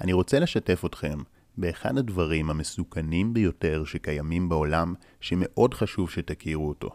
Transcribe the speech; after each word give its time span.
אני 0.00 0.12
רוצה 0.12 0.38
לשתף 0.38 0.82
אתכם 0.84 1.18
באחד 1.56 1.98
הדברים 1.98 2.50
המסוכנים 2.50 3.34
ביותר 3.34 3.84
שקיימים 3.84 4.48
בעולם, 4.48 4.94
שמאוד 5.20 5.74
חשוב 5.74 6.10
שתכירו 6.10 6.68
אותו. 6.68 6.90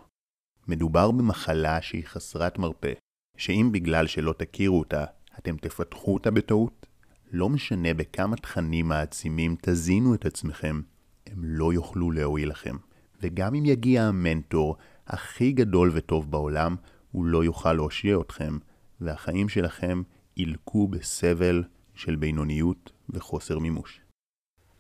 מדובר 0.68 1.12
במחלה 1.12 1.82
שהיא 1.82 2.06
חסרת 2.06 2.60
מרפא, 2.60 2.94
שאם 3.38 3.70
בגלל 3.72 4.08
שלא 4.08 4.34
תכירו 4.38 4.80
אותה, 4.80 5.06
אתם 5.40 5.58
תפתחו 5.58 6.14
אותה 6.14 6.32
בטעות, 6.32 6.86
לא 7.32 7.50
משנה 7.50 7.94
בכמה 7.94 8.36
תכנים 8.36 8.88
מעצימים 8.88 9.56
תזינו 9.62 10.14
את 10.14 10.26
עצמכם, 10.26 10.82
הם 11.28 11.44
לא 11.44 11.74
יוכלו 11.74 12.12
להועיל 12.12 12.50
לכם. 12.50 12.76
וגם 13.22 13.56
אם 13.56 13.66
יגיע 13.66 14.04
המנטור 14.04 14.78
הכי 15.08 15.52
גדול 15.52 15.92
וטוב 15.94 16.32
בעולם, 16.32 16.76
הוא 17.12 17.26
לא 17.26 17.44
יוכל 17.44 17.74
להושיע 17.74 18.18
אתכם, 18.22 18.58
והחיים 19.02 19.50
שלכם 19.50 20.02
ילקו 20.38 20.88
בסבל 20.88 21.64
של 21.96 22.16
בינוניות 22.16 22.92
וחוסר 23.10 23.60
מימוש. 23.60 24.02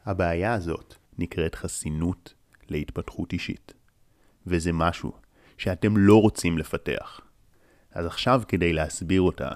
הבעיה 0.05 0.53
הזאת 0.53 0.95
נקראת 1.17 1.55
חסינות 1.55 2.33
להתפתחות 2.69 3.33
אישית, 3.33 3.73
וזה 4.47 4.73
משהו 4.73 5.11
שאתם 5.57 5.97
לא 5.97 6.21
רוצים 6.21 6.57
לפתח. 6.57 7.21
אז 7.91 8.05
עכשיו 8.05 8.41
כדי 8.47 8.73
להסביר 8.73 9.21
אותה, 9.21 9.49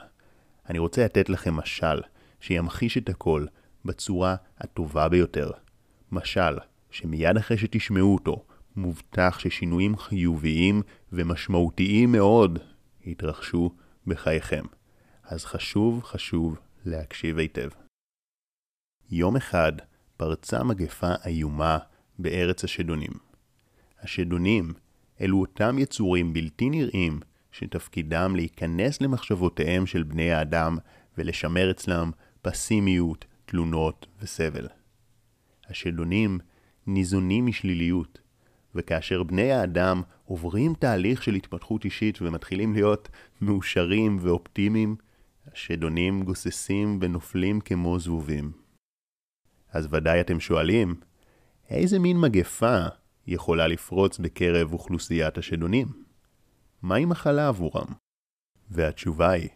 אני 0.69 0.79
רוצה 0.79 1.05
לתת 1.05 1.29
לכם 1.29 1.53
משל 1.53 2.01
שימחיש 2.39 2.97
את 2.97 3.09
הכל 3.09 3.45
בצורה 3.85 4.35
הטובה 4.57 5.09
ביותר. 5.09 5.51
משל 6.11 6.57
שמיד 6.91 7.37
אחרי 7.37 7.57
שתשמעו 7.57 8.13
אותו, 8.13 8.45
מובטח 8.75 9.39
ששינויים 9.39 9.97
חיוביים 9.97 10.81
ומשמעותיים 11.11 12.11
מאוד 12.11 12.59
יתרחשו 13.05 13.71
בחייכם. 14.07 14.63
אז 15.23 15.45
חשוב 15.45 16.03
חשוב 16.03 16.59
להקשיב 16.87 17.37
היטב. 17.37 17.69
יום 19.09 19.35
אחד 19.35 19.71
פרצה 20.17 20.63
מגפה 20.63 21.11
איומה 21.25 21.77
בארץ 22.19 22.63
השדונים. 22.63 23.11
השדונים 24.01 24.73
אלו 25.21 25.39
אותם 25.41 25.79
יצורים 25.79 26.33
בלתי 26.33 26.69
נראים 26.69 27.19
שתפקידם 27.51 28.33
להיכנס 28.35 29.01
למחשבותיהם 29.01 29.85
של 29.85 30.03
בני 30.03 30.31
האדם 30.31 30.77
ולשמר 31.17 31.71
אצלם 31.71 32.11
פסימיות, 32.41 33.25
תלונות 33.45 34.07
וסבל. 34.19 34.67
השדונים 35.69 36.39
ניזונים 36.87 37.45
משליליות, 37.45 38.19
וכאשר 38.75 39.23
בני 39.23 39.51
האדם 39.51 40.01
עוברים 40.25 40.73
תהליך 40.73 41.23
של 41.23 41.33
התפתחות 41.33 41.85
אישית 41.85 42.21
ומתחילים 42.21 42.73
להיות 42.73 43.09
מאושרים 43.41 44.17
ואופטימיים, 44.21 44.95
השדונים 45.53 46.23
גוססים 46.23 46.99
ונופלים 47.01 47.61
כמו 47.61 47.99
זבובים. 47.99 48.51
אז 49.71 49.87
ודאי 49.91 50.21
אתם 50.21 50.39
שואלים, 50.39 50.95
איזה 51.69 51.99
מין 51.99 52.19
מגפה 52.19 52.77
יכולה 53.27 53.67
לפרוץ 53.67 54.17
בקרב 54.17 54.73
אוכלוסיית 54.73 55.37
השדונים? 55.37 55.87
מהי 56.81 57.05
מחלה 57.05 57.47
עבורם? 57.47 57.87
והתשובה 58.69 59.29
היא, 59.29 59.49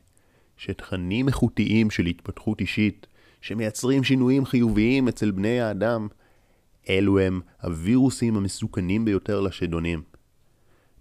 שתכנים 0.57 1.27
איכותיים 1.27 1.91
של 1.91 2.05
התפתחות 2.05 2.61
אישית, 2.61 3.07
שמייצרים 3.41 4.03
שינויים 4.03 4.45
חיוביים 4.45 5.07
אצל 5.07 5.31
בני 5.31 5.61
האדם, 5.61 6.07
אלו 6.89 7.19
הם 7.19 7.41
הווירוסים 7.61 8.37
המסוכנים 8.37 9.05
ביותר 9.05 9.41
לשדונים. 9.41 10.03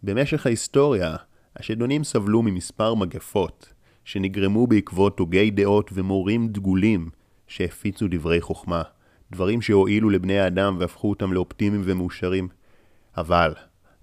במשך 0.03 0.47
ההיסטוריה, 0.47 1.17
השדונים 1.57 2.05
סבלו 2.05 2.43
ממספר 2.43 2.95
מגפות, 2.95 3.73
שנגרמו 4.11 4.67
בעקבות 4.67 5.19
הוגי 5.19 5.51
דעות 5.51 5.91
ומורים 5.95 6.49
דגולים 6.49 7.11
שהפיצו 7.47 8.07
דברי 8.11 8.41
חוכמה, 8.41 8.83
דברים 9.33 9.63
שהועילו 9.63 10.11
לבני 10.11 10.39
האדם 10.39 10.77
והפכו 10.81 11.11
אותם 11.11 11.33
לאופטימיים 11.33 11.83
ומאושרים. 11.85 12.49
אבל, 13.17 13.55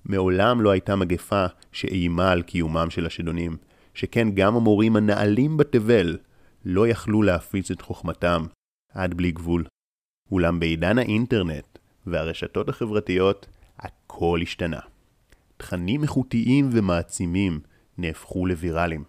מעולם 0.05 0.61
לא 0.61 0.69
הייתה 0.69 0.95
מגפה 0.95 1.45
שאיימה 1.72 2.32
על 2.32 2.42
קיומם 2.42 2.89
של 2.89 3.05
השדונים, 3.05 3.58
שכן 3.93 4.32
גם 4.32 4.55
המורים 4.55 4.95
הנעלים 4.95 5.58
בתבל 5.58 6.17
לא 6.65 6.87
יכלו 6.87 7.23
להפיץ 7.23 7.71
את 7.71 7.82
חוכמתם 7.82 8.45
עד 8.93 9.14
בלי 9.14 9.32
גבול. 9.32 9.65
אולם 10.32 10.59
בעידן 10.59 10.98
האינטרנט 10.98 11.77
והרשתות 12.05 12.70
החברתיות, 12.70 13.48
הכל 13.80 14.39
השתנה. 14.42 14.80
תכנים 15.58 16.03
איכותיים 16.03 16.70
ומעצימים 16.71 17.59
נהפכו 17.98 18.45
לוויראליים, 18.45 19.03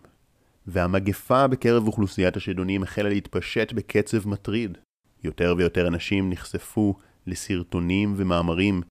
והמגפה 0.70 1.46
בקרב 1.46 1.86
אוכלוסיית 1.86 2.36
השדונים 2.36 2.82
החלה 2.82 3.08
להתפשט 3.08 3.72
בקצב 3.72 4.28
מטריד. 4.28 4.78
יותר 5.24 5.54
ויותר 5.58 5.88
אנשים 5.88 6.30
נחשפו 6.30 6.94
לסרטונים 7.26 8.14
ומאמרים 8.16 8.82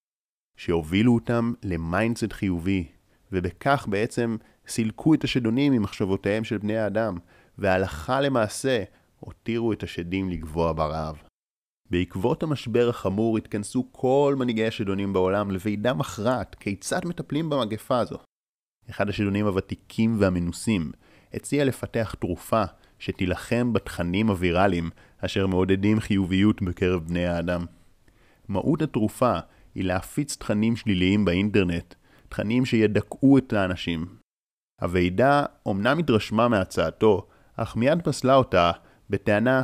שהובילו 0.57 1.13
אותם 1.13 1.53
ל 1.63 1.72
mindset 1.72 2.33
חיובי, 2.33 2.87
ובכך 3.31 3.87
בעצם 3.89 4.37
סילקו 4.67 5.13
את 5.13 5.23
השדונים 5.23 5.73
ממחשבותיהם 5.73 6.43
של 6.43 6.57
בני 6.57 6.77
האדם, 6.77 7.17
והלכה 7.57 8.21
למעשה 8.21 8.83
הותירו 9.19 9.73
את 9.73 9.83
השדים 9.83 10.29
לגבוה 10.29 10.73
ברעב. 10.73 11.17
בעקבות 11.89 12.43
המשבר 12.43 12.89
החמור 12.89 13.37
התכנסו 13.37 13.87
כל 13.91 14.35
מנהיגי 14.37 14.67
השדונים 14.67 15.13
בעולם 15.13 15.51
לוועידה 15.51 15.93
מכרעת 15.93 16.55
כיצד 16.55 17.05
מטפלים 17.05 17.49
במגפה 17.49 17.99
הזו. 17.99 18.17
אחד 18.89 19.09
השדונים 19.09 19.47
הוותיקים 19.47 20.15
והמנוסים 20.19 20.91
הציע 21.37 21.65
לפתח 21.65 22.15
תרופה 22.19 22.63
שתילחם 22.99 23.73
בתכנים 23.73 24.29
הוויראליים 24.29 24.89
אשר 25.19 25.47
מעודדים 25.47 25.99
חיוביות 25.99 26.61
בקרב 26.61 27.07
בני 27.07 27.25
האדם. 27.25 27.65
מהות 28.47 28.81
התרופה 28.81 29.39
היא 29.75 29.83
להפיץ 29.83 30.35
תכנים 30.35 30.75
שליליים 30.75 31.25
באינטרנט, 31.25 31.95
תכנים 32.29 32.65
שידכאו 32.65 33.37
את 33.37 33.53
האנשים. 33.53 34.05
הוועידה 34.81 35.45
אומנם 35.65 35.97
התרשמה 35.97 36.47
מהצעתו, 36.47 37.27
אך 37.55 37.75
מיד 37.75 38.01
פסלה 38.01 38.35
אותה 38.35 38.71
בטענה 39.09 39.63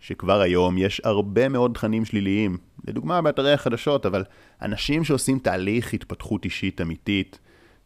שכבר 0.00 0.40
היום 0.40 0.78
יש 0.78 1.00
הרבה 1.04 1.48
מאוד 1.48 1.74
תכנים 1.74 2.04
שליליים, 2.04 2.58
לדוגמה 2.88 3.22
באתרי 3.22 3.52
החדשות, 3.52 4.06
אבל 4.06 4.24
אנשים 4.62 5.04
שעושים 5.04 5.38
תהליך 5.38 5.94
התפתחות 5.94 6.44
אישית 6.44 6.80
אמיתית 6.80 7.38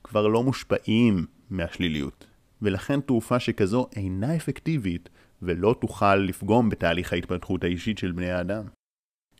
כבר 0.04 0.26
לא 0.26 0.42
מושפעים 0.42 1.26
מהשליליות, 1.50 2.26
ולכן 2.62 3.00
תרופה 3.00 3.40
שכזו 3.40 3.86
אינה 3.96 4.36
אפקטיבית 4.36 5.08
ולא 5.42 5.74
תוכל 5.80 6.16
לפגום 6.16 6.68
בתהליך 6.68 7.12
ההתפתחות 7.12 7.64
האישית 7.64 7.98
של 7.98 8.12
בני 8.12 8.30
האדם. 8.30 8.64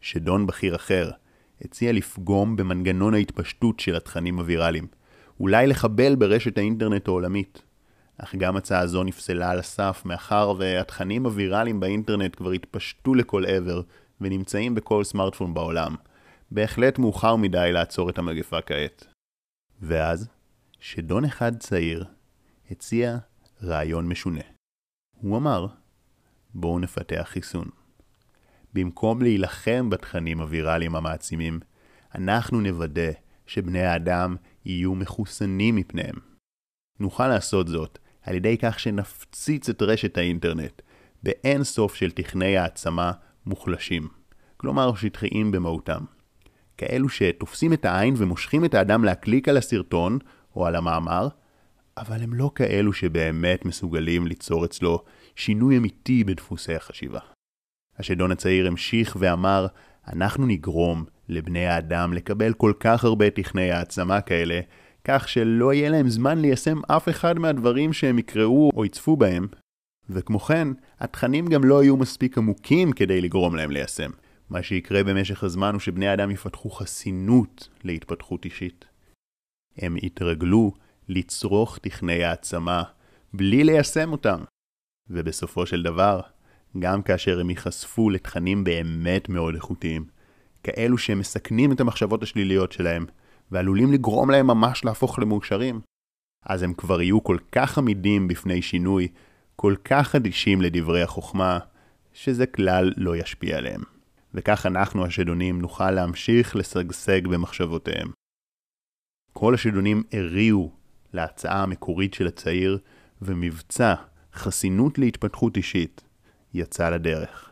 שדון 0.01 0.47
בכיר 0.47 0.77
אחר 0.77 1.11
הציע 1.61 1.93
לפגום 1.93 2.57
במנגנון 2.57 3.15
ההתפשטות 3.15 3.81
של 3.81 3.97
התכנים 3.97 4.39
הוויראליים, 4.39 4.87
אולי 5.41 5.67
לחבל 5.67 6.15
ברשת 6.15 6.59
האינטרנט 6.59 7.09
העולמית, 7.09 7.63
אך 8.19 8.35
גם 8.35 8.57
הצעה 8.57 8.87
זו 8.87 9.05
נפסלה 9.05 9.51
על 9.51 9.59
הסף 9.59 10.03
מאחר 10.05 10.55
והתכנים 10.59 11.27
הוויראליים 11.27 11.81
באינטרנט 11.81 12.37
כבר 12.37 12.51
התפשטו 12.51 13.15
לכל 13.15 13.47
עבר 13.47 13.83
ונמצאים 14.21 14.75
בכל 14.75 15.05
סמארטפון 15.05 15.55
בעולם. 15.55 15.95
בהחלט 16.51 16.99
מאוחר 16.99 17.37
מדי 17.37 17.71
לעצור 17.73 18.11
את 18.11 18.19
המגפה 18.19 18.61
כעת. 18.61 19.07
ואז, 19.81 20.29
שדון 20.81 21.25
אחד 21.25 21.59
צעיר 21.59 22.05
הציע 22.73 23.17
רעיון 23.63 24.09
משונה. 24.09 24.41
הוא 25.17 25.37
אמר, 25.37 25.67
בואו 26.55 26.79
נפתח 26.79 27.27
חיסון. 27.29 27.69
במקום 28.73 29.23
להילחם 29.23 29.91
בתכנים 29.91 30.41
הוויראליים 30.41 30.97
המעצימים, 30.97 31.61
אנחנו 32.15 32.61
נוודא 32.61 33.11
שבני 33.47 33.83
האדם 33.83 34.37
יהיו 34.65 34.95
מחוסנים 34.95 35.77
מפניהם. 35.77 36.15
נוכל 37.01 37.29
לעשות 37.29 37.69
זאת 37.69 37.99
על 38.23 38.35
ידי 38.35 38.59
כך 38.59 38.81
שנפציץ 38.81 39.69
את 39.69 39.83
רשת 39.83 40.19
האינטרנט 40.19 40.83
באין 41.23 41.65
סוף 41.65 41.95
של 41.95 42.11
תכני 42.11 42.57
העצמה 42.57 43.13
מוחלשים, 43.47 44.09
כלומר 44.57 44.95
שטחיים 44.95 45.53
במהותם. 45.53 46.05
כאלו 46.77 47.09
שתופסים 47.09 47.73
את 47.73 47.85
העין 47.85 48.15
ומושכים 48.17 48.65
את 48.65 48.75
האדם 48.75 49.05
להקליק 49.05 49.49
על 49.49 49.57
הסרטון 49.57 50.19
או 50.57 50.67
על 50.67 50.77
המאמר, 50.77 51.29
אבל 51.97 52.23
הם 52.23 52.35
לא 52.35 52.51
כאלו 52.55 52.93
שבאמת 52.93 53.65
מסוגלים 53.65 54.27
ליצור 54.27 54.65
אצלו 54.65 55.05
שינוי 55.37 55.77
אמיתי 55.77 56.25
בדפוסי 56.25 56.75
החשיבה. 56.75 57.21
השדון 57.99 58.33
הצעיר 58.33 58.67
המשיך 58.67 59.17
ואמר, 59.21 59.67
אנחנו 60.13 60.47
נגרום 60.47 61.05
לבני 61.29 61.67
האדם 61.67 62.13
לקבל 62.13 62.53
כל 62.53 62.73
כך 62.81 63.05
הרבה 63.05 63.31
תכני 63.31 63.71
העצמה 63.71 64.21
כאלה, 64.21 64.61
כך 65.05 65.29
שלא 65.29 65.73
יהיה 65.73 65.91
להם 65.91 66.09
זמן 66.09 66.39
ליישם 66.39 66.81
אף 66.89 67.09
אחד 67.09 67.39
מהדברים 67.39 67.93
שהם 67.93 68.19
יקראו 68.19 68.71
או 68.75 68.85
יצפו 68.85 69.17
בהם, 69.17 69.47
וכמו 70.11 70.41
כן, 70.41 70.69
התכנים 71.01 71.47
גם 71.47 71.65
לא 71.65 71.83
יהיו 71.83 71.97
מספיק 71.97 72.39
עמוקים 72.39 72.93
כדי 72.93 73.21
לגרום 73.21 73.57
להם 73.57 73.71
ליישם. 73.71 74.11
מה 74.51 74.63
שיקרה 74.63 75.05
במשך 75.05 75.45
הזמן 75.45 75.73
הוא 75.73 75.81
שבני 75.81 76.09
האדם 76.09 76.31
יפתחו 76.31 76.71
חסינות 76.71 77.69
להתפתחות 77.85 78.45
אישית. 78.45 78.85
הם 79.77 79.97
יתרגלו 80.03 80.73
לצרוך 81.09 81.79
תכני 81.79 82.25
העצמה 82.25 82.83
בלי 83.35 83.65
ליישם 83.65 84.13
אותם, 84.13 84.45
ובסופו 85.11 85.67
של 85.67 85.83
דבר, 85.83 86.21
גם 86.79 87.03
כאשר 87.03 87.41
הם 87.41 87.51
ייחשפו 87.51 88.11
לתכנים 88.11 88.65
באמת 88.65 89.29
מאוד 89.29 89.55
איכותיים, 89.55 90.05
כאלו 90.63 90.99
שמסכנים 90.99 91.73
את 91.73 91.81
המחשבות 91.81 92.23
השליליות 92.23 92.73
שלהם, 92.73 93.07
ועלולים 93.51 93.93
לגרום 93.93 94.31
להם 94.31 94.47
ממש 94.47 94.85
להפוך 94.85 95.19
למאושרים. 95.19 95.81
אז 96.47 96.63
הם 96.63 96.75
כבר 96.75 97.03
יהיו 97.03 97.25
כל 97.25 97.37
כך 97.53 97.79
עמידים 97.79 98.29
בפני 98.29 98.63
שינוי, 98.63 99.09
כל 99.57 99.75
כך 99.85 100.15
אדישים 100.15 100.63
לדברי 100.63 101.03
החוכמה, 101.03 101.59
שזה 102.13 102.47
כלל 102.47 102.93
לא 102.97 103.17
ישפיע 103.17 103.59
עליהם. 103.59 103.83
וכך 104.35 104.67
אנחנו 104.67 105.05
השדונים 105.05 105.61
נוכל 105.61 105.91
להמשיך 105.91 106.57
לשגשג 106.57 107.27
במחשבותיהם. 107.27 108.11
כל 109.33 109.55
השדונים 109.55 110.03
הריעו 110.13 110.73
להצעה 111.13 111.63
המקורית 111.63 112.15
של 112.15 112.27
הצעיר, 112.27 112.79
ומבצע 113.23 113.95
חסינות 114.35 114.99
להתפתחות 114.99 115.57
אישית 115.57 116.05
יצא 116.55 116.91
לדרך, 116.91 117.51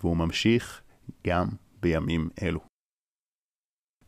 והוא 0.00 0.16
ממשיך 0.16 0.82
גם 1.26 1.48
בימים 1.80 2.28
אלו. 2.42 2.60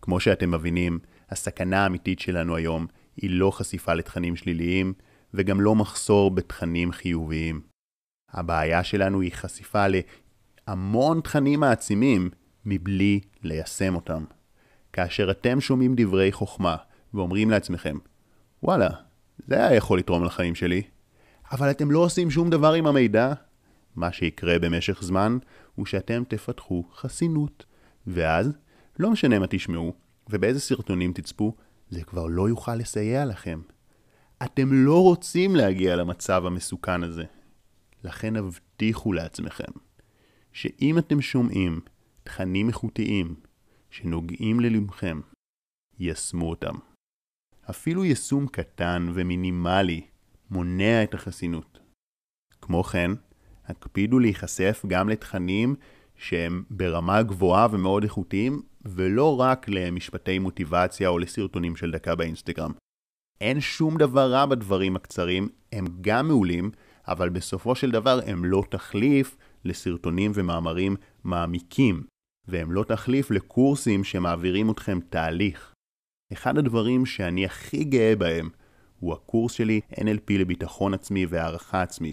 כמו 0.02 0.20
שאתם 0.20 0.50
מבינים, 0.50 0.98
הסכנה 1.30 1.82
האמיתית 1.82 2.18
שלנו 2.18 2.56
היום 2.56 2.86
היא 3.16 3.30
לא 3.30 3.50
חשיפה 3.50 3.94
לתכנים 3.94 4.36
שליליים, 4.36 4.94
וגם 5.34 5.60
לא 5.60 5.74
מחסור 5.74 6.30
בתכנים 6.30 6.92
חיוביים. 6.92 7.60
הבעיה 8.30 8.84
שלנו 8.84 9.20
היא 9.20 9.32
חשיפה 9.32 9.86
להמון 10.68 11.20
תכנים 11.20 11.60
מעצימים 11.60 12.30
מבלי 12.64 13.20
ליישם 13.42 13.94
אותם. 13.94 14.24
כאשר 14.92 15.30
אתם 15.30 15.60
שומעים 15.60 15.94
דברי 15.96 16.32
חוכמה 16.32 16.76
ואומרים 17.14 17.50
לעצמכם, 17.50 17.98
וואלה, 18.62 18.88
זה 19.46 19.54
היה 19.54 19.76
יכול 19.76 19.98
לתרום 19.98 20.24
לחיים 20.24 20.54
שלי, 20.54 20.82
אבל 21.52 21.70
אתם 21.70 21.90
לא 21.90 21.98
עושים 21.98 22.30
שום 22.30 22.50
דבר 22.50 22.72
עם 22.72 22.86
המידע, 22.86 23.32
מה 23.96 24.12
שיקרה 24.12 24.58
במשך 24.58 25.02
זמן 25.02 25.38
הוא 25.74 25.86
שאתם 25.86 26.22
תפתחו 26.28 26.84
חסינות, 26.94 27.64
ואז 28.06 28.52
לא 28.98 29.10
משנה 29.10 29.38
מה 29.38 29.46
תשמעו 29.50 29.94
ובאיזה 30.30 30.60
סרטונים 30.60 31.12
תצפו, 31.12 31.54
זה 31.90 32.04
כבר 32.04 32.26
לא 32.26 32.48
יוכל 32.48 32.74
לסייע 32.74 33.24
לכם. 33.24 33.60
אתם 34.44 34.68
לא 34.72 35.02
רוצים 35.02 35.56
להגיע 35.56 35.96
למצב 35.96 36.46
המסוכן 36.46 37.02
הזה. 37.02 37.24
לכן 38.04 38.36
הבטיחו 38.36 39.12
לעצמכם 39.12 39.72
שאם 40.52 40.98
אתם 40.98 41.20
שומעים 41.20 41.80
תכנים 42.24 42.68
איכותיים 42.68 43.34
שנוגעים 43.90 44.60
ללבכם, 44.60 45.20
יישמו 45.98 46.50
אותם. 46.50 46.91
אפילו 47.70 48.04
יישום 48.04 48.46
קטן 48.46 49.08
ומינימלי 49.14 50.00
מונע 50.50 51.02
את 51.02 51.14
החסינות. 51.14 51.78
כמו 52.60 52.82
כן, 52.82 53.10
הקפידו 53.66 54.18
להיחשף 54.18 54.82
גם 54.86 55.08
לתכנים 55.08 55.74
שהם 56.16 56.64
ברמה 56.70 57.22
גבוהה 57.22 57.66
ומאוד 57.70 58.02
איכותיים, 58.02 58.62
ולא 58.84 59.40
רק 59.40 59.66
למשפטי 59.68 60.38
מוטיבציה 60.38 61.08
או 61.08 61.18
לסרטונים 61.18 61.76
של 61.76 61.90
דקה 61.90 62.14
באינסטגרם. 62.14 62.72
אין 63.40 63.60
שום 63.60 63.96
דבר 63.98 64.32
רע 64.32 64.46
בדברים 64.46 64.96
הקצרים, 64.96 65.48
הם 65.72 65.84
גם 66.00 66.28
מעולים, 66.28 66.70
אבל 67.08 67.28
בסופו 67.28 67.74
של 67.74 67.90
דבר 67.90 68.20
הם 68.26 68.44
לא 68.44 68.62
תחליף 68.70 69.36
לסרטונים 69.64 70.32
ומאמרים 70.34 70.96
מעמיקים, 71.24 72.02
והם 72.48 72.72
לא 72.72 72.84
תחליף 72.84 73.30
לקורסים 73.30 74.04
שמעבירים 74.04 74.70
אתכם 74.70 74.98
תהליך. 75.10 75.71
אחד 76.32 76.58
הדברים 76.58 77.06
שאני 77.06 77.44
הכי 77.44 77.84
גאה 77.84 78.16
בהם 78.16 78.48
הוא 79.00 79.12
הקורס 79.12 79.52
שלי 79.52 79.80
NLP 79.92 80.32
לביטחון 80.38 80.94
עצמי 80.94 81.26
והערכה 81.26 81.82
עצמית, 81.82 82.12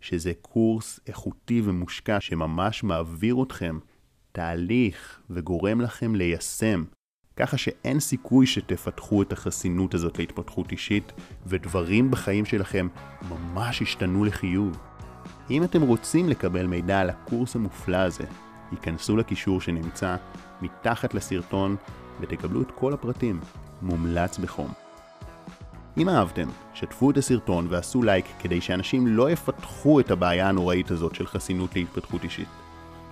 שזה 0.00 0.32
קורס 0.42 1.00
איכותי 1.06 1.62
ומושקע 1.64 2.20
שממש 2.20 2.84
מעביר 2.84 3.36
אתכם 3.42 3.78
תהליך 4.32 5.20
וגורם 5.30 5.80
לכם 5.80 6.14
ליישם, 6.14 6.84
ככה 7.36 7.56
שאין 7.56 8.00
סיכוי 8.00 8.46
שתפתחו 8.46 9.22
את 9.22 9.32
החסינות 9.32 9.94
הזאת 9.94 10.18
להתפתחות 10.18 10.72
אישית, 10.72 11.12
ודברים 11.46 12.10
בחיים 12.10 12.44
שלכם 12.44 12.88
ממש 13.28 13.80
ישתנו 13.80 14.24
לחיוב. 14.24 14.78
אם 15.50 15.64
אתם 15.64 15.82
רוצים 15.82 16.28
לקבל 16.28 16.66
מידע 16.66 17.00
על 17.00 17.10
הקורס 17.10 17.56
המופלא 17.56 17.96
הזה, 17.96 18.24
היכנסו 18.70 19.16
לקישור 19.16 19.60
שנמצא 19.60 20.16
מתחת 20.62 21.14
לסרטון 21.14 21.76
ותקבלו 22.20 22.62
את 22.62 22.70
כל 22.70 22.92
הפרטים. 22.92 23.40
מומלץ 23.82 24.38
בחום. 24.38 24.72
אם 25.98 26.08
אהבתם, 26.08 26.48
שתפו 26.74 27.10
את 27.10 27.16
הסרטון 27.16 27.66
ועשו 27.70 28.02
לייק 28.02 28.26
כדי 28.38 28.60
שאנשים 28.60 29.06
לא 29.06 29.30
יפתחו 29.30 30.00
את 30.00 30.10
הבעיה 30.10 30.48
הנוראית 30.48 30.90
הזאת 30.90 31.14
של 31.14 31.26
חסינות 31.26 31.76
להתפתחות 31.76 32.24
אישית. 32.24 32.48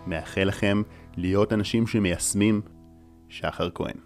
מאחל 0.07 0.45
לכם 0.45 0.83
להיות 1.17 1.53
אנשים 1.53 1.87
שמיישמים 1.87 2.61
שחר 3.29 3.69
כהן. 3.75 3.97